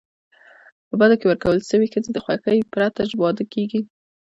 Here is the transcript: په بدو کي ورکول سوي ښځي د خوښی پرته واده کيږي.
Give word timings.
په 0.87 0.93
بدو 0.99 1.15
کي 1.19 1.25
ورکول 1.27 1.57
سوي 1.71 1.87
ښځي 1.93 2.11
د 2.13 2.17
خوښی 2.25 2.59
پرته 2.73 3.01
واده 3.21 3.43
کيږي. 3.53 3.81